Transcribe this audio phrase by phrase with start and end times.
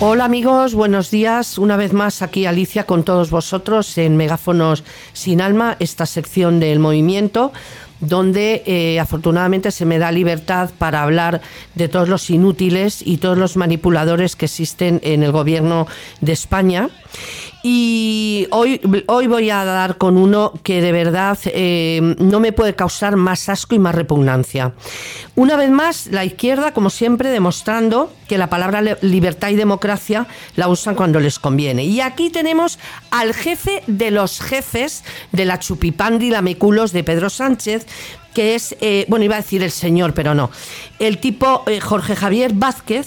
[0.00, 1.56] Hola amigos, buenos días.
[1.56, 4.82] Una vez más aquí Alicia con todos vosotros en Megáfonos
[5.12, 7.52] sin alma, esta sección del movimiento
[8.00, 11.40] donde eh, afortunadamente se me da libertad para hablar
[11.74, 15.86] de todos los inútiles y todos los manipuladores que existen en el gobierno
[16.20, 16.90] de España.
[17.66, 22.74] Y hoy, hoy voy a dar con uno que de verdad eh, no me puede
[22.74, 24.74] causar más asco y más repugnancia.
[25.34, 30.68] Una vez más, la izquierda, como siempre, demostrando que la palabra libertad y democracia la
[30.68, 31.84] usan cuando les conviene.
[31.84, 32.78] Y aquí tenemos
[33.10, 35.02] al jefe de los jefes
[35.32, 37.83] de la chupipandi la meculos de Pedro Sánchez,
[38.34, 40.50] que es, eh, bueno, iba a decir el señor, pero no,
[40.98, 43.06] el tipo eh, Jorge Javier Vázquez,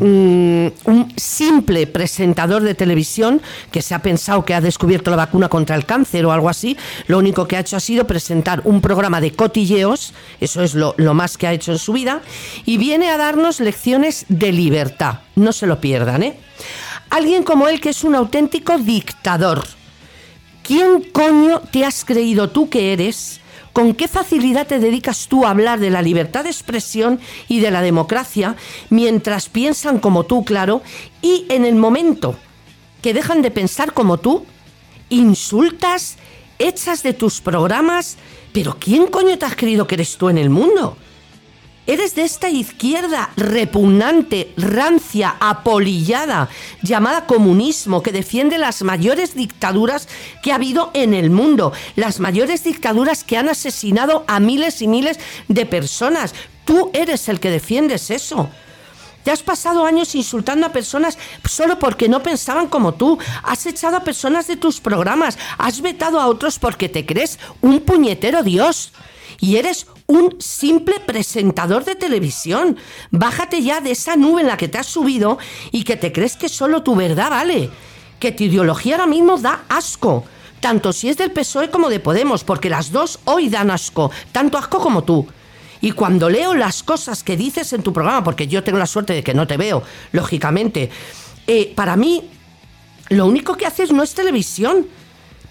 [0.00, 5.48] mm, un simple presentador de televisión que se ha pensado que ha descubierto la vacuna
[5.48, 8.80] contra el cáncer o algo así, lo único que ha hecho ha sido presentar un
[8.80, 12.20] programa de cotilleos, eso es lo, lo más que ha hecho en su vida,
[12.64, 16.36] y viene a darnos lecciones de libertad, no se lo pierdan, ¿eh?
[17.10, 19.64] Alguien como él que es un auténtico dictador.
[20.64, 23.40] ¿Quién coño te has creído tú que eres?
[23.74, 27.72] ¿Con qué facilidad te dedicas tú a hablar de la libertad de expresión y de
[27.72, 28.54] la democracia
[28.88, 30.80] mientras piensan como tú, claro,
[31.20, 32.36] y en el momento
[33.02, 34.46] que dejan de pensar como tú,
[35.08, 36.18] insultas,
[36.60, 38.16] echas de tus programas,
[38.52, 40.96] pero ¿quién coño te has creído que eres tú en el mundo?
[41.86, 46.48] Eres de esta izquierda repugnante, rancia, apolillada,
[46.82, 50.08] llamada comunismo, que defiende las mayores dictaduras
[50.42, 54.88] que ha habido en el mundo, las mayores dictaduras que han asesinado a miles y
[54.88, 55.18] miles
[55.48, 56.34] de personas.
[56.64, 58.48] Tú eres el que defiendes eso.
[59.22, 63.18] Te has pasado años insultando a personas solo porque no pensaban como tú.
[63.42, 65.36] Has echado a personas de tus programas.
[65.58, 68.92] Has vetado a otros porque te crees un puñetero Dios.
[69.40, 72.76] Y eres un simple presentador de televisión.
[73.10, 75.38] Bájate ya de esa nube en la que te has subido
[75.72, 77.70] y que te crees que solo tu verdad vale.
[78.18, 80.24] Que tu ideología ahora mismo da asco.
[80.60, 84.10] Tanto si es del PSOE como de Podemos, porque las dos hoy dan asco.
[84.32, 85.26] Tanto asco como tú.
[85.80, 89.12] Y cuando leo las cosas que dices en tu programa, porque yo tengo la suerte
[89.12, 90.88] de que no te veo, lógicamente,
[91.46, 92.30] eh, para mí
[93.10, 94.86] lo único que haces no es televisión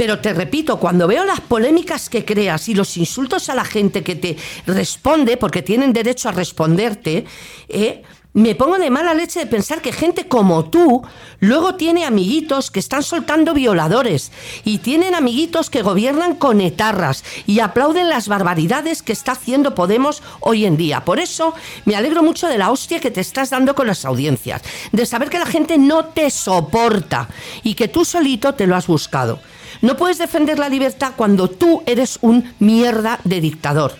[0.00, 4.02] pero te repito, cuando veo las polémicas que creas y los insultos a la gente
[4.02, 4.34] que te
[4.66, 7.26] responde, porque tienen derecho a responderte,
[7.68, 8.02] eh,
[8.32, 11.02] me pongo de mala leche de pensar que gente como tú
[11.40, 14.32] luego tiene amiguitos que están soltando violadores
[14.64, 20.22] y tienen amiguitos que gobiernan con etarras y aplauden las barbaridades que está haciendo Podemos
[20.40, 21.04] hoy en día.
[21.04, 21.52] Por eso
[21.84, 24.62] me alegro mucho de la hostia que te estás dando con las audiencias,
[24.92, 27.28] de saber que la gente no te soporta
[27.62, 29.40] y que tú solito te lo has buscado.
[29.82, 33.94] No puedes defender la libertad cuando tú eres un mierda de dictador.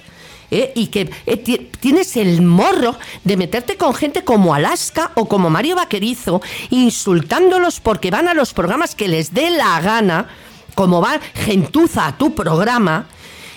[0.50, 0.72] ¿eh?
[0.74, 5.76] Y que eh, tienes el morro de meterte con gente como Alaska o como Mario
[5.76, 10.28] Vaquerizo, insultándolos porque van a los programas que les dé la gana,
[10.74, 13.06] como va gentuza a tu programa.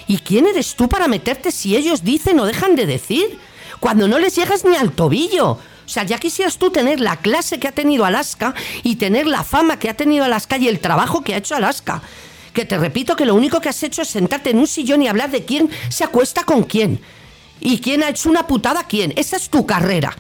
[0.08, 3.40] ¿Y quién eres tú para meterte si ellos dicen o dejan de decir?
[3.80, 5.60] Cuando no les llegas ni al tobillo.
[5.86, 9.44] O sea, ya quisieras tú tener la clase que ha tenido Alaska y tener la
[9.44, 12.02] fama que ha tenido Alaska y el trabajo que ha hecho Alaska.
[12.54, 15.08] Que te repito que lo único que has hecho es sentarte en un sillón y
[15.08, 17.02] hablar de quién se acuesta con quién.
[17.60, 19.14] Y quién ha hecho una putada a quién.
[19.16, 20.16] Esa es tu carrera.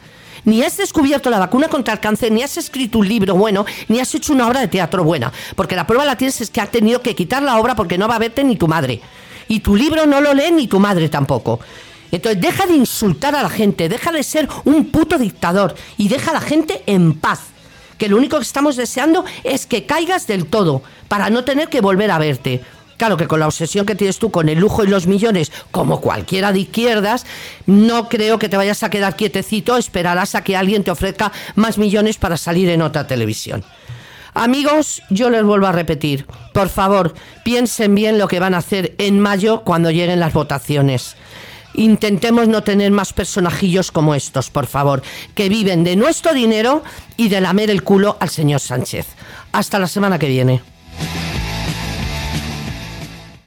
[0.45, 3.99] Ni has descubierto la vacuna contra el cáncer, ni has escrito un libro bueno, ni
[3.99, 5.31] has hecho una obra de teatro buena.
[5.55, 8.07] Porque la prueba la tienes es que ha tenido que quitar la obra porque no
[8.07, 8.99] va a verte ni tu madre.
[9.47, 11.59] Y tu libro no lo lee ni tu madre tampoco.
[12.13, 16.29] Entonces, deja de insultar a la gente, deja de ser un puto dictador y deja
[16.29, 17.39] a la gente en paz.
[17.97, 21.81] Que lo único que estamos deseando es que caigas del todo para no tener que
[21.81, 22.61] volver a verte.
[22.97, 26.01] Claro que con la obsesión que tienes tú con el lujo y los millones, como
[26.01, 27.25] cualquiera de izquierdas,
[27.65, 31.79] no creo que te vayas a quedar quietecito, esperarás a que alguien te ofrezca más
[31.79, 33.63] millones para salir en otra televisión.
[34.35, 38.93] Amigos, yo les vuelvo a repetir, por favor, piensen bien lo que van a hacer
[38.99, 41.15] en mayo cuando lleguen las votaciones.
[41.73, 45.01] Intentemos no tener más personajillos como estos, por favor,
[45.35, 46.83] que viven de nuestro dinero
[47.17, 49.07] y de lamer el culo al señor Sánchez.
[49.51, 50.72] Hasta la semana que viene.